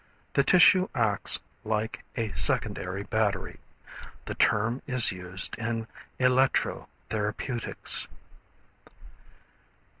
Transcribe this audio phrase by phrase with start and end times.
[0.33, 3.59] The tissue acts like a secondary battery.
[4.25, 5.85] The term is used in
[6.17, 8.07] electro therapeutics.